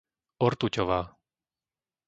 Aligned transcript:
Ortuťová 0.45 0.99